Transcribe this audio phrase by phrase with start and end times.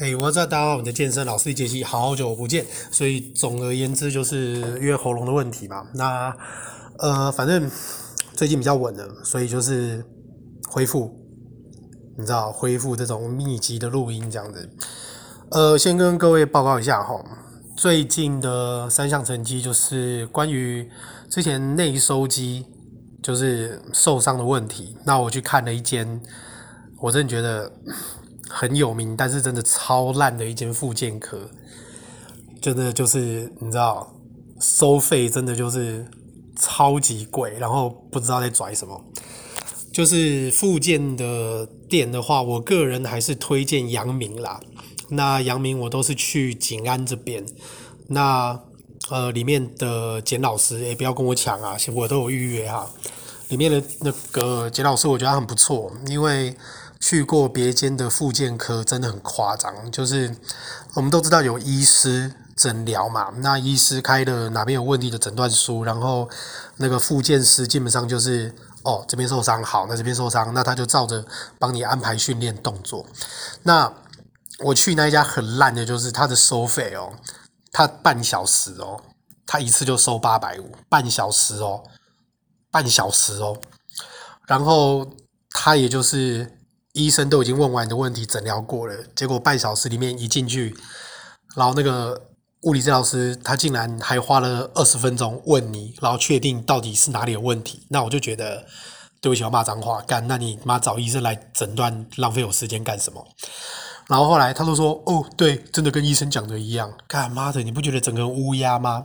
[0.00, 2.66] 哎、我知道大家好，我的健身老师杰西，好久不见。
[2.90, 5.86] 所以总而言之，就是因为喉咙的问题嘛。
[5.94, 6.36] 那
[6.98, 7.70] 呃，反正
[8.34, 10.04] 最近比较稳了，所以就是
[10.68, 11.16] 恢复，
[12.18, 14.68] 你知道，恢复这种密集的录音这样子。
[15.52, 17.14] 呃，先跟各位报告一下哈，
[17.76, 20.90] 最近的三项成绩就是关于
[21.30, 22.66] 之前内收肌
[23.22, 24.96] 就是受伤的问题。
[25.04, 26.20] 那我去看了一间，
[27.00, 27.70] 我真的觉得。
[28.48, 31.48] 很有名，但是真的超烂的一间复健科，
[32.60, 34.14] 真的就是你知道，
[34.60, 36.06] 收费真的就是
[36.56, 39.02] 超级贵，然后不知道在拽什么。
[39.92, 44.60] 就是复健的店的话，我个人还是推荐阳明啦。
[45.08, 47.44] 那阳明我都是去景安这边，
[48.08, 48.60] 那
[49.08, 52.90] 呃里面的简老师，也、不要跟我抢啊，我都有预约哈。
[53.48, 56.54] 里面的那个简老师，我觉得很不错，因为。
[57.06, 60.34] 去过别间的复健科真的很夸张，就是
[60.94, 66.26] 我们都知道有医师诊疗嘛，那医师开的哪边有问题的诊断书，然后
[66.78, 71.22] 那个复健师基本上就是哦这边受伤好，那这边受伤，那他就照着
[71.58, 73.04] 帮你安排训练动作。
[73.64, 73.92] 那
[74.60, 77.12] 我去那一家很烂的，就是他的收费哦，
[77.70, 78.98] 他半小时哦，
[79.44, 81.82] 他一次就收八百五，半小时哦，
[82.70, 83.58] 半小时哦，
[84.46, 85.06] 然后
[85.50, 86.50] 他也就是。
[86.94, 90.74] 医生都已经问完你的问题，诊疗过了，结果半小时里面一进去，
[91.56, 92.28] 然后那个
[92.62, 97.84] 物理治疗师他竟然还花了二十分钟问你，然后确定到底是哪里有问题。
[97.90, 98.64] 那我就觉得，
[99.20, 103.26] 对不起，我骂脏话，干，那你妈找医生来诊断，浪费我时间干什么？
[104.08, 109.04] 然后后来他就说，哦，对，真的跟医生讲的一样，干妈的，你不觉得整个人乌鸦吗？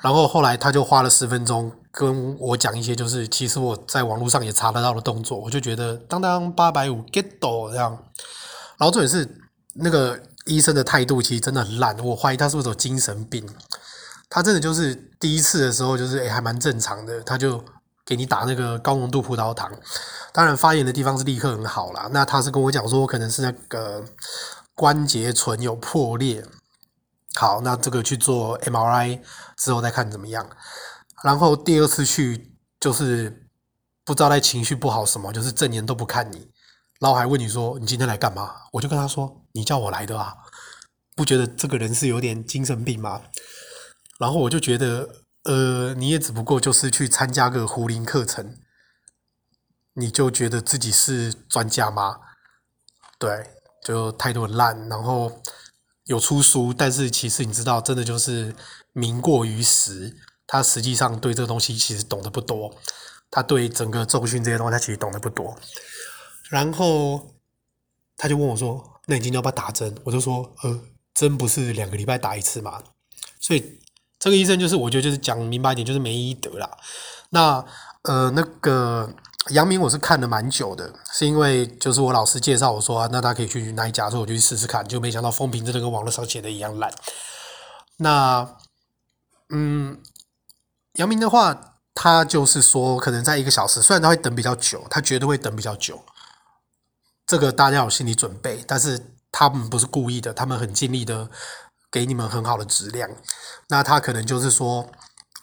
[0.00, 1.72] 然后后来他就花了十分钟。
[1.98, 7.90] 跟我讲一些，就是其实我在网络上也查得到的动作，我就觉得当当八百五 get 到这样。
[8.76, 9.26] 然后重点是
[9.76, 13.48] 那个医生的态度其实真的很烂，我怀疑他是不是有精神病。
[14.28, 17.64] 他真的就是第一次的时候就是诶还蛮正常的，他就
[18.04, 19.72] 给你打那个高浓度葡萄糖，
[20.36, 22.10] 当然发炎的地方是立刻很好啦。
[22.12, 24.04] 那他是跟我讲说可能是那个
[24.74, 26.44] 关节唇有破裂，
[27.36, 29.18] 好，那这个去做 MRI
[29.56, 30.46] 之后再看怎么样。
[31.24, 33.48] 然后第二次去就是
[34.04, 36.50] 不知道在情绪不好什么，就是正眼都不看你，
[37.00, 38.56] 然后还问你说你今天来干嘛？
[38.72, 40.34] 我就跟他说你叫我来的啊，
[41.14, 43.22] 不觉得这个人是有点精神病吗？
[44.18, 45.08] 然后我就觉得
[45.44, 48.54] 呃你也只不过就是去参加个壶铃课程，
[49.96, 52.20] 你就觉得自己是专家吗？
[53.18, 53.50] 对，
[53.82, 55.40] 就态度很烂，然后
[56.04, 58.54] 有出书，但是其实你知道真的就是
[58.92, 60.16] 名过于实。
[60.46, 62.72] 他实际上对这个东西其实懂得不多，
[63.30, 65.58] 他对整个重训这些东西他其实懂得不多。
[66.48, 67.34] 然后
[68.16, 70.80] 他就问我说：“那你今天要不要打针？”我就说：“呃，
[71.14, 72.80] 针不是两个礼拜打一次嘛。”
[73.40, 73.80] 所以
[74.20, 76.78] 这个医生就是我觉得就是讲明白一点就是没医德啦。
[77.30, 77.64] 那
[78.02, 79.12] 呃那个
[79.50, 86.92] 阳明我是看了蛮久的，是因为就是我老师介绍我说，那他可以去哪一家，所以我就去试试看，就没想到风评真的跟网络上写的一样烂。
[87.98, 88.56] 那
[89.50, 90.00] 嗯。
[90.96, 96.02] 阳明的话，他就是说，可能在一个小时，虽然他会等比较久，他绝对会等比较久。
[97.26, 98.98] 这个大家有心理准备，但是
[99.30, 101.28] 他们不是故意的，他们很尽力的
[101.90, 103.10] 给你们很好的质量。
[103.68, 104.90] 那他可能就是说，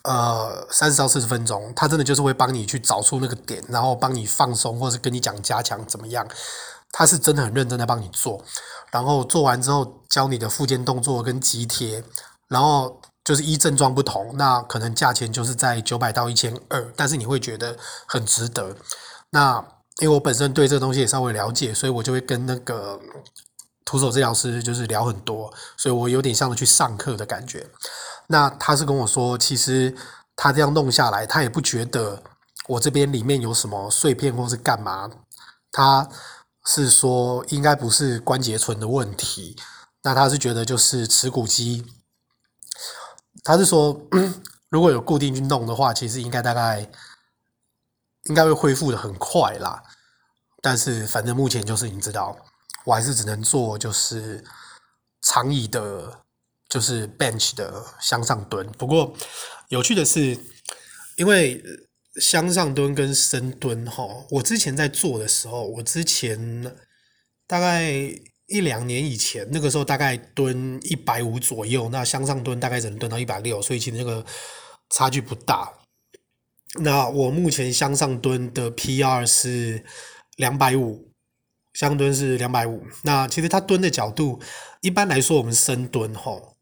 [0.03, 6.28] 呃，三十到四十分钟，他真的就是会帮你去找出那个点，然后帮你放松，或者是跟你讲加强怎么样。
[6.91, 8.44] 他是真的很认真的帮你做，
[8.91, 12.03] 然后做完之后教你的复健动作跟肌贴，
[12.47, 13.00] 然后。
[13.25, 18.75] 就是依症状不同，那可能价钱就是在九百到一千二，但是你会觉得很值得。
[19.30, 19.64] 那
[20.02, 23.00] 因为我本身对这个东西也稍微了解，所以我就会跟那个
[23.86, 27.70] 徒手治疗师就是聊很多，所以我有点像去上课的感觉。
[28.28, 29.96] 那他是跟我说，其实
[30.36, 32.24] 他这样弄下来，他也不觉得
[32.68, 35.10] 我这边里面有什么碎片或是干嘛，
[35.72, 36.08] 他
[36.66, 39.58] 是说应该不是关节唇的问题，
[40.03, 41.86] 那他是觉得就是耻骨肌。
[43.44, 44.00] 他是说，
[44.70, 46.90] 如果有固定运动的话，其实应该大概
[48.24, 49.84] 应该会恢复的很快啦。
[50.62, 52.38] 但是反正目前就是你知道，
[52.85, 54.44] 我还是只能做就是
[55.22, 56.24] 长椅的，
[56.70, 58.66] 就是 bench 的向上蹲。
[58.74, 59.16] 不过
[59.70, 60.38] 有趣的是，
[61.18, 61.64] 因为
[62.22, 66.76] 向上蹲跟深蹲哈，我之前在做的时候，我之前
[67.47, 67.94] 大概。
[68.47, 74.24] 一两年以前，那个时候大概蹲一百五左右，那向上蹲大概只能蹲到一百六，所以其实那个
[74.90, 75.74] 差距不大。
[76.82, 79.84] 那我目前向上蹲的 PR 是
[80.36, 81.13] 两百五，
[81.73, 82.85] 箱蹲是两百五。
[83.03, 84.40] 那其实他蹲的角度，
[84.81, 86.55] 一般来说我们深蹲吼，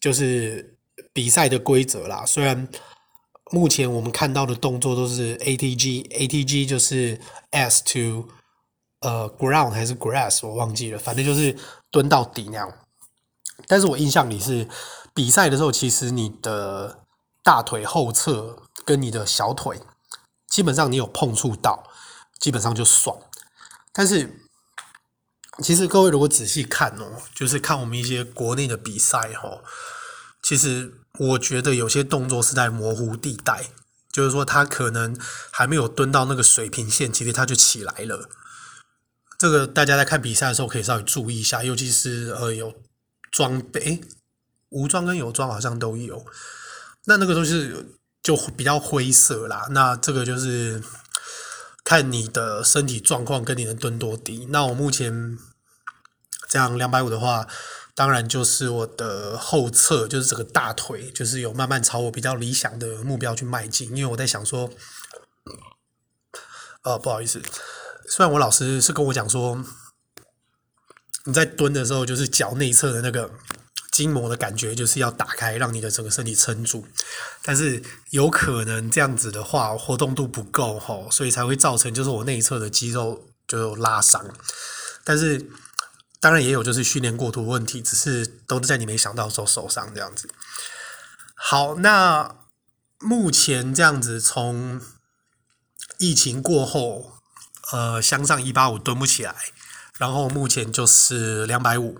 [0.00, 0.76] 就是
[1.12, 2.24] 比赛的规则啦。
[2.26, 2.68] 虽然
[3.50, 8.28] 目前我们看到的动作都是 ATG，ATG 就是 S to
[9.00, 11.56] 呃 ground 还是 grass 我忘记了，反正就是
[11.90, 12.72] 蹲到底那样。
[13.66, 14.66] 但是我印象里是
[15.14, 17.04] 比赛的时候，其实你的
[17.44, 19.78] 大腿后侧跟你的小腿，
[20.48, 21.84] 基本上你有碰触到，
[22.40, 23.16] 基本上就爽。
[23.92, 24.40] 但是
[25.62, 29.62] 其实各位如果仔细看哦，就是看我们一些国内的比赛哦，
[30.42, 30.98] 其实。
[31.18, 33.68] 我觉得有些动作是在模糊地带，
[34.10, 35.14] 就是说他可能
[35.50, 38.30] 还没有蹲到那个水平线，其实他就起来了。
[39.36, 42.72] 这个大家在看比赛的时候可以稍微注意一下，尤其是呃有
[43.30, 44.00] 装备，
[44.70, 46.24] 无装跟有装好像都有。
[47.04, 47.70] 那那个东西
[48.22, 49.66] 就比较灰色啦。
[49.68, 50.82] 那这个就是
[51.92, 54.46] 看你的身体状况跟你能蹲多低。
[54.48, 55.36] 那我目前
[56.48, 57.46] 这样两百五的话。
[57.94, 63.94] 当然，就是我的后侧，就是这个大腿，就是有慢慢朝我比较理想的目标去迈进。
[63.94, 64.70] 因为我在想说，
[66.84, 67.42] 呃，不好意思，
[68.08, 69.62] 虽然我老师是跟我讲说，
[71.26, 73.30] 你在蹲的时候，就是脚内侧的那个
[73.92, 76.84] 筋膜的感觉，就是要打开，让你的整个身体撑住。
[77.44, 77.80] 但是
[78.10, 84.34] 有可能这样子的话，活动度不够吼，所以才会造成就是我内侧的肌肉就有拉伤。
[85.04, 85.48] 但是。
[86.22, 90.28] 当然也有，就是训练过度问题，只是都是在你没想到的时候受伤这样子。
[91.34, 92.36] 好，那
[93.00, 94.80] 目前这样子，从
[95.98, 97.14] 疫情过后，
[97.72, 99.34] 呃，向上一八五蹲不起来，
[99.98, 101.98] 然后目前就是两百五。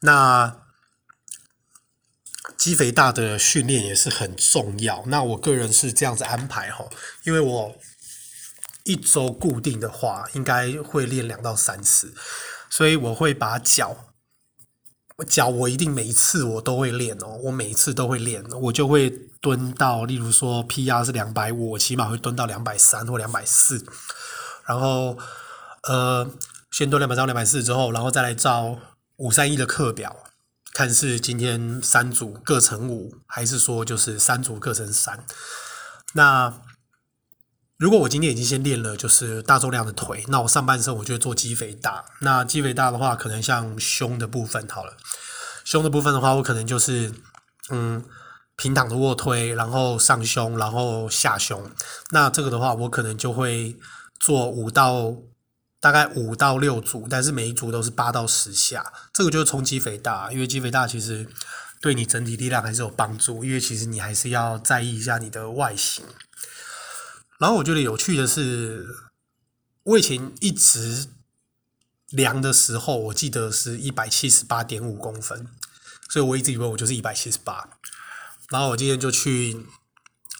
[0.00, 0.56] 那
[2.60, 5.02] 肌肥大的训练也是很重要。
[5.06, 6.84] 那我个人是这样子安排哈，
[7.24, 7.74] 因为我
[8.84, 12.12] 一周固定的话，应该会练两到三次。
[12.68, 13.96] 所以我会把脚，
[15.26, 19.08] 脚我一定每一次我都会练哦，我每一次都会练，我就会
[19.40, 23.82] 蹲到，例如说 PR 是两百五，我起码会蹲到两百三或两百四，
[24.66, 25.16] 然后
[25.84, 26.30] 呃，
[26.70, 28.78] 先蹲两百三、两百四之后，然后再来照
[29.16, 30.14] 五三一的课表，
[30.72, 35.24] 看是今天三组各乘五，还是说就是三组各乘三，
[36.14, 36.62] 那。
[37.78, 42.04] 如果我今天已经先练了，就是大重量的腿，那我上半身我就会做肌肥大。
[42.20, 44.94] 那肌肥大的话，可能像胸的部分好了，
[45.64, 47.10] 胸的部分的话，我可能就是
[47.70, 48.04] 嗯
[48.54, 51.70] 平躺的卧推，然后上胸，然后下胸。
[52.10, 53.74] 那这个的话，我可能就会
[54.18, 55.14] 做五到
[55.80, 58.92] 大概五到六组，但是每一组都是八到十下。
[59.14, 61.26] 这个就是冲击肥大，因为肌肥大其实
[61.80, 66.04] 对你整体力量还是有帮助，因为其实你还是要在意一下你的外形。
[67.38, 68.86] 然后我觉得有趣的是，
[69.84, 71.08] 我以前一直
[72.10, 75.48] 量的时候，我记得是一百七十八点五公分，
[76.10, 77.70] 所以我一直以为我就是一百七十八。
[78.50, 79.64] 然后我今天就去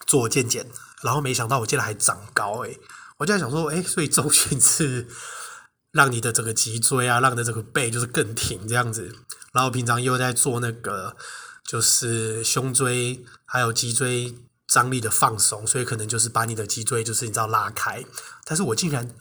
[0.07, 0.67] 做健检，
[1.03, 2.79] 然后没想到我竟然还长高诶！
[3.21, 5.07] 我就在想说，诶，所以重训是
[5.93, 9.15] 让你的整个脊椎啊，让你的整个背就是更挺这样子。
[9.53, 11.17] 然后平常又在做那个
[11.65, 14.35] 就是胸椎还有脊椎。
[14.73, 18.05] 张力的放松，所以可能就是把你的脊椎就是你知道拉开，
[18.45, 19.13] 但是我竟然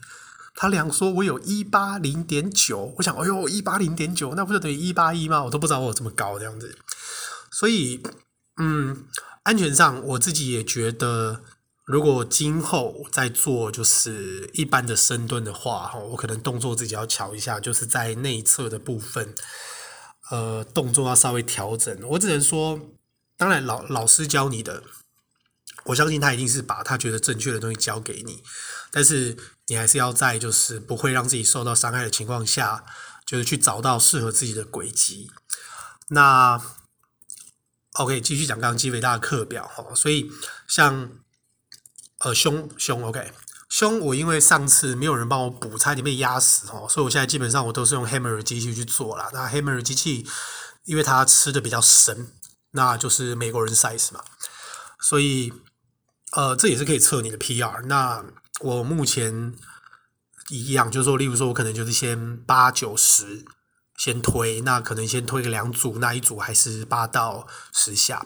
[0.54, 5.42] 他量说我有一八零点九，我想哎呦一八零点九，那不就等于一八一吗？
[5.42, 6.78] 我都不知道我有这么高这样子，
[7.50, 8.00] 所以
[8.62, 9.06] 嗯，
[9.42, 11.42] 安全上我自己也觉得，
[11.90, 19.34] 如果今后在做就是一般的深蹲的话，哈，我可能动作自己要调一下，就是在内侧的部分，
[20.30, 21.98] 呃，动作要稍微调整。
[22.10, 22.80] 我只能说，
[23.36, 24.84] 当然老老师教你的。
[25.84, 28.42] 我相信他一定是把他觉得正确的东西教给你，
[28.92, 29.34] 但是
[29.68, 32.84] 你还是要在就是不会让自己受到伤害的情况下，
[33.24, 35.30] 就是去找到适合自己的轨迹。
[36.08, 36.60] 那
[37.94, 40.30] OK，继续讲刚刚肌肥大的课表哈，所以
[40.68, 41.10] 像
[42.20, 43.32] 呃胸胸 OK
[43.68, 49.28] 胸，我因为上次没有人帮我补，差点被压死哦，所以我现在基本上我都是用 Hammer 机器去做啦。
[49.32, 50.26] 那 Hammer 机器
[50.84, 52.32] 因为它吃的比较深，
[52.70, 54.22] 那就是美国人 size 嘛，
[55.00, 55.52] 所以。
[56.32, 57.86] 呃，这也是可以测你的 PR。
[57.86, 58.24] 那
[58.60, 59.52] 我目前
[60.48, 63.44] 一样，就是说，例如说，我可能就是先八九十
[63.96, 68.24] 先推，那可能先推个两组，那一组还是八到十下，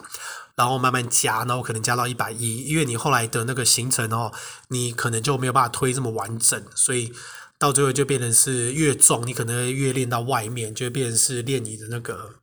[0.55, 4.31] 然后慢慢加，然后可能加到一百一，因为你后来的那个行程哦，
[4.69, 7.11] 你可能就没有办法推这么完整，所以
[7.57, 12.35] 到最后就变成是越重，你可能越练到外面，就变成是练你的那个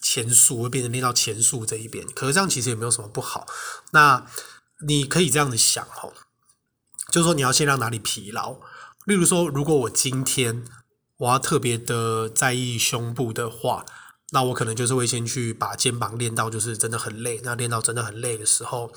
[0.00, 2.06] 前束，会变成练到前束这一边。
[2.14, 3.46] 可是这样其实也没有什么不好。
[3.90, 4.24] 那
[4.86, 6.12] 你可以这样子想吼，
[7.10, 8.56] 就是说你要先让哪里疲劳，
[9.06, 10.64] 例如说，如果我今天
[11.16, 13.86] 我要特别的在意胸部的话，
[14.30, 18.92] 那我可能就是会先去把肩膀练到就是真的很累，那练到真的很累的时候，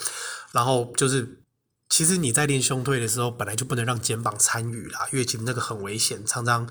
[0.51, 1.43] 然后就是
[1.87, 6.67] 其实你在练胸推的时候，本来就不能让肩膀参与啦，因为其实那个很危险，常常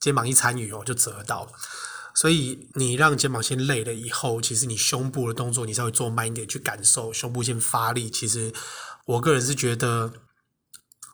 [0.00, 1.52] 肩膀一参与哦就折到。
[2.12, 8.52] 所以你让肩膀先累了以后，其实你胸部的动作你稍微做慢一点去感受胸部先发力，其实
[9.06, 10.12] 我个人是觉得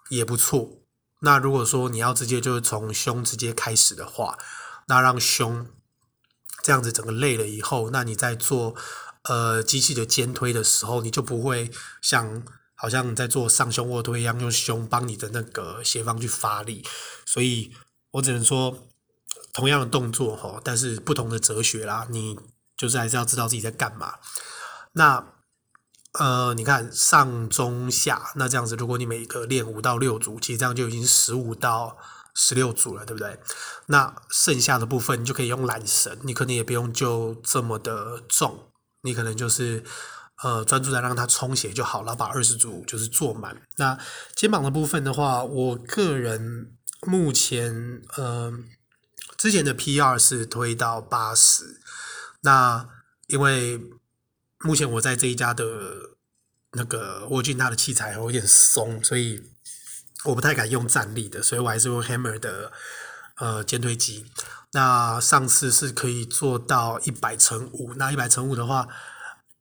[0.09, 0.81] 也不错。
[1.21, 4.39] 那如果说你要直接就是从胸直接开始的话，
[4.89, 5.67] 那让胸
[6.67, 8.75] 这样子整个累了以后，那你在做
[9.23, 11.71] 呃机器的肩推的时候，你就不会
[12.03, 12.43] 像
[12.75, 16.85] 好像你在做上胸卧推一样，用胸帮你的那个斜方去发力。
[17.25, 17.71] 所以
[18.11, 18.77] 我只能说，
[19.53, 22.37] 同样的动作哈，但是不同的哲学啦，你
[22.77, 24.15] 就是还是要知道自己在干嘛。
[24.95, 25.25] 那。
[26.19, 31.99] 呃，你看上中下，那这样子，如果你每个练五到六组，其实这样就已经十五到
[32.37, 33.41] 十六组了，对不对？
[33.87, 38.71] 那剩下的部分你就可以用缆绳，你可能也不用就这么的重，
[39.03, 39.83] 你可能就是
[40.45, 43.61] 呃专注在让它充血就好了，把二十组就是做满。
[43.79, 43.99] 那
[44.37, 46.77] 肩膀的部分的话，我个人
[47.07, 48.53] 目前呃
[49.37, 51.81] 之前的 PR 是推到八十，
[52.43, 52.89] 那
[53.27, 53.81] 因为。
[54.61, 55.65] 目前我在这一家的
[56.73, 59.43] 那个沃金，它的器材有点松，所以
[60.25, 62.73] 我不太敢用站立的，所以我还是用 Hammer 的
[63.37, 64.27] 呃肩推机。
[64.73, 68.89] 那上次是可以做到一百乘五，那一百乘五的话，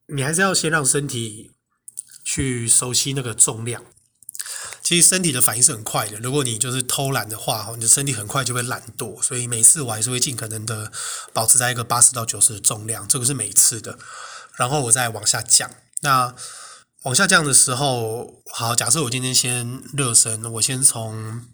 [0.08, 1.52] 你还是要先让身体
[2.24, 3.84] 去熟悉那个重量。
[4.82, 9.22] 其实身体的反应是很快的，如果你就是偷懒的话，你的身体很快就会懒惰。
[9.22, 10.92] 所以每次我还是会尽可能的
[11.34, 13.98] 保持在一个八十到九十的重量，这个是每次的。
[14.56, 15.72] 然后我再往下降。
[16.02, 16.36] 那
[17.06, 21.46] 往下降的时候，好，假设我今天先热身，我先从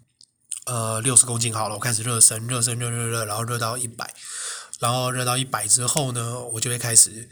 [0.64, 4.14] 呃六十公斤好了，我开始热身，热身，热热热，然后热到一百，
[4.78, 7.28] 然后热到一百之后呢，我就会开始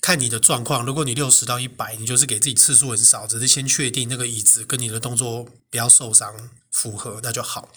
[0.00, 0.84] 看你的状况。
[0.84, 7.68] 如果你六十到一百，你就是给自己次数很少，只是先确定那个椅子跟你的动作不要受伤符合，那就好。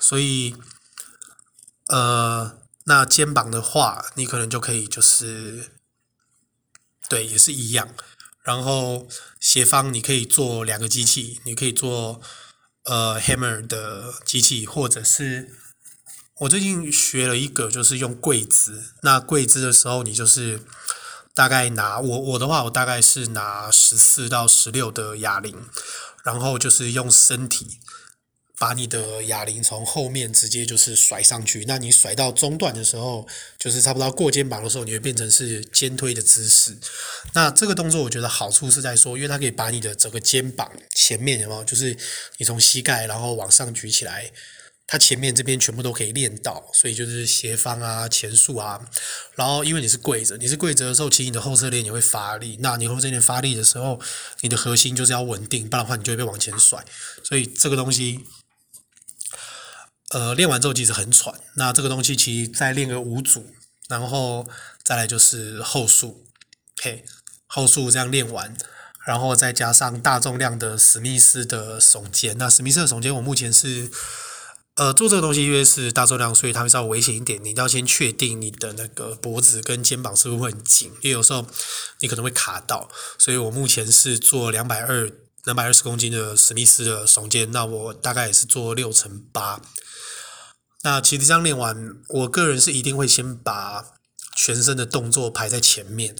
[0.00, 0.56] 所以，
[1.88, 5.72] 呃，那肩膀的话，你可能就可以就是。
[7.10, 7.88] 对，也是一样。
[8.48, 9.06] 然后
[9.38, 12.18] 斜方你可以做两个机器，你可以做
[12.84, 15.54] 呃 hammer 的机器，或者是
[16.38, 18.94] 我最近学了一个，就是用跪姿。
[19.02, 20.62] 那跪姿的时候，你就是
[21.34, 25.54] 大概拿我我的话，我大概是拿十四到十六的哑铃，
[26.24, 27.78] 然后就是用身体。
[28.58, 33.24] 把你的哑铃从后面直接就是甩上去，那你甩到中段的时候，
[33.56, 36.76] 就是差不多过肩膀的时候，你会变成是肩推的姿势。
[37.34, 41.96] 那这个动作我觉得好处是在说，因为它可以把你的整个肩膀前面有没有，就是
[42.38, 44.32] 你从膝盖然后往上举起来，
[44.88, 48.80] 它前面这边全部都可以练到，所以就是斜方啊、前束啊。
[49.36, 52.58] 然后因为你是跪着，你是跪着的时候，其实你的后侧链也会发力。
[52.60, 54.00] 那你后侧链发力的时候，
[54.40, 56.84] 你的核心就是要稳定，不然的话你就会被往前甩。
[57.22, 58.18] 所以这个东西。
[60.10, 61.34] 呃，练完之后其实很喘。
[61.56, 63.52] 那这个东西其实再练个五组，
[63.88, 64.48] 然后
[64.82, 66.26] 再来就是后束，
[66.82, 67.04] 嘿，
[67.46, 68.56] 后束这样练完，
[69.06, 72.38] 然后再加上大重量的史密斯的耸肩。
[72.38, 73.90] 那史密斯的耸肩，我目前是
[74.76, 77.42] 呃做这个东西，因为是大重量，所以它会稍微危险一点。
[77.44, 81.46] 你要先确定你的那个脖子跟肩膀是不是会很紧，因为有时候
[82.00, 82.88] 你可能会卡到。
[83.18, 85.10] 所以我目前是做两百二、
[85.44, 89.60] 两百二十公斤的史密斯的耸肩，那我大概也是做六乘八。
[90.82, 93.84] 那其实这样练完，我个人是一定会先把
[94.36, 96.14] 全身的动作排在前面，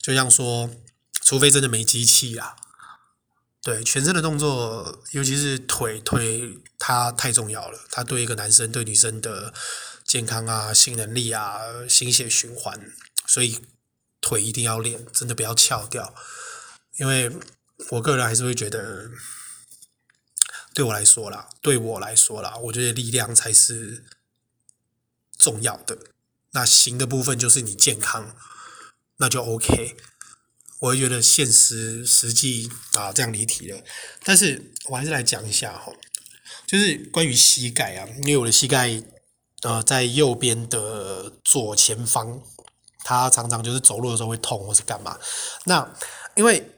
[0.00, 0.70] 就像说，
[1.20, 2.54] 除非真的没机器啊，
[3.60, 9.52] 对，全身的动作，尤其是腿腿，它太重要了，它对一个男生对女生的
[10.04, 12.92] 健康啊、性能力啊、心血循环，
[13.26, 13.58] 所以
[14.20, 16.14] 腿一定要练，真的不要翘掉，
[16.98, 17.36] 因为
[17.90, 19.10] 我个人还是会觉得。
[20.74, 24.04] 对我来说啦，对我来说啦，我觉得力量才是
[25.36, 25.98] 重要的。
[26.52, 28.34] 那行的部分就是你健康，
[29.16, 29.96] 那就 OK。
[30.80, 33.82] 我会觉得现实实际啊，这样离题了。
[34.22, 35.92] 但是我还是来讲一下哈，
[36.66, 39.02] 就是关于膝盖啊，因为我的膝盖
[39.62, 42.40] 呃在右边的左前方，
[43.02, 45.18] 它常常就是走路的时候会痛或是干嘛。
[45.64, 45.92] 那
[46.36, 46.77] 因为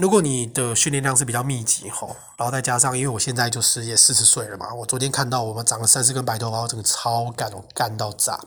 [0.00, 8.38] 如果你的训练量是比较密集吼，然后再加上，因为我现在就是也四十岁了嘛，我昨天看到我们长了三四根白头发，我整个超干，我干到炸。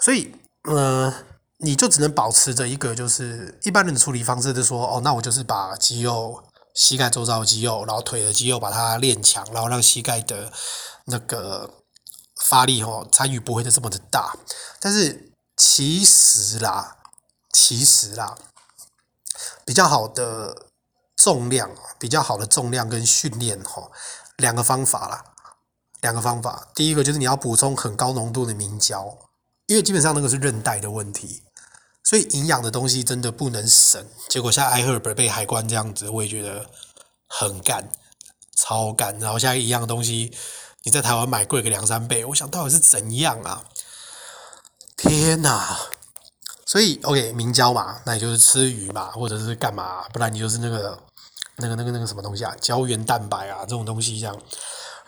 [0.00, 0.34] 所以，
[0.68, 1.12] 呃，
[1.58, 6.42] 你就只能保持着一个就是一般人的处理方式，就是说，哦，那我就是把肌肉
[6.74, 10.52] 膝盖周遭的肌肉，然后腿的肌肉把它练强，然后让膝盖的
[11.06, 11.70] 那个
[12.42, 14.36] 发力哦，参与不会的这么的大。
[14.80, 16.96] 但是其实啦，
[17.52, 18.36] 其实啦，
[19.68, 20.64] 比较好的
[21.14, 23.92] 重量，比较好的重量跟训练吼，
[24.38, 25.22] 两个方法啦，
[26.00, 26.68] 两个方法。
[26.74, 29.18] 第一个就是你要补充很高浓度的明胶，
[29.66, 31.42] 因为基本上那个是韧带的问题。
[32.02, 36.64] 所以营养的东西真的不能省，结果像 iHerb 被海关这样子，我也觉得
[37.26, 37.92] 很干，
[38.56, 39.18] 超干。
[39.18, 40.34] 然后现在一样的东西，
[40.84, 43.64] 你在台湾买贵个两三倍，我想到底是怎样啊？
[44.96, 45.78] 天哪！
[46.68, 50.98] 所以 OK，明胶嘛，那也就是吃鱼嘛，或者是干嘛，不然你就是那个
[51.56, 54.38] 那个那个那个什么东西啊，胶原蛋白啊这种东西这样。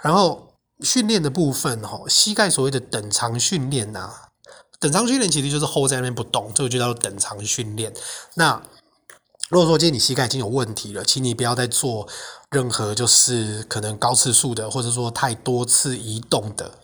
[0.00, 4.11] 然后训练的部分哈，膝盖所谓的等长训练呐。
[4.79, 7.93] 等长训练其实就是 hold 在那边不动，这个就叫做等长训练。
[8.37, 8.62] 那
[9.50, 12.09] 如果说今天你膝盖已经有问题了，请你不要再做
[12.50, 16.79] 任何就是可能高次数的，或者说太多次移动的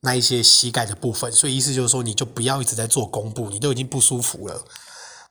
[0.00, 1.30] 那一些膝盖的部分。
[1.32, 4.64] 所以意思就是说，你就不要一直在做弓步，你都已经不舒服了。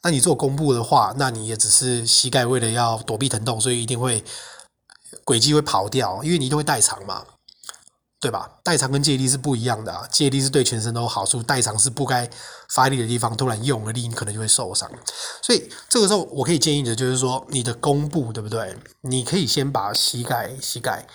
[0.03, 4.23] 那你做弓步的话，那你也只是膝盖为了要躲避疼痛，所以一定会
[5.23, 7.25] 轨迹会跑掉，因为你一定会代偿嘛。
[8.21, 8.59] 对吧？
[8.65, 12.29] 代偿跟借力是不一样的啊，借力是对全身都有好处，代偿是不该
[12.67, 14.91] 发力的地方突然用了力，你可能就会受伤。
[15.41, 18.75] 所以这个时候，我可以建议的就是说，你的弓步对不对？
[19.03, 21.07] 你可以先把膝盖、膝盖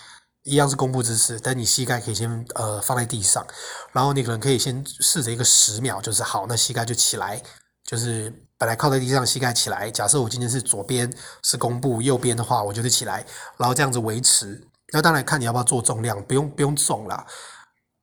[0.45, 3.45] 一样是弓步姿势，但你膝盖可以先呃放在地上，
[3.91, 7.41] 然后你可能可以先试着一个十秒，就是好，那膝盖就起来，
[7.83, 9.89] 就是本来靠在地上，膝盖起来。
[9.89, 11.11] 假设我今天是左边
[11.43, 13.25] 是弓步，右边的话，我就是起来，
[13.57, 14.67] 然后这样子维持。
[14.93, 17.25] 那当然看你要不要做重量，不用不用重啦，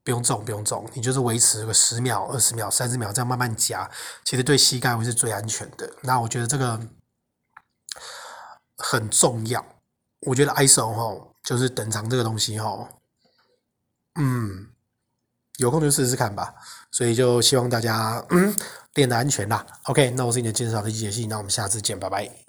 [0.03, 3.89] 不用重不用重，你就是维持个十秒、二十秒、三十秒这样慢慢加，
[4.25, 5.89] 其实对膝盖会是最安全的。
[6.03, 6.81] 那我觉得这个
[8.79, 9.65] 很重要。
[10.27, 12.89] 我觉得 ISO 齁，就是等长这个东西哈，
[14.15, 14.69] 嗯，
[15.59, 16.55] 有空就试试看吧。
[16.91, 18.55] 所以就希望大家嗯
[18.95, 19.67] 练得安全啦。
[19.85, 22.42] OK，那我是你的健身老师机杰西，那我们下次见，拜拜。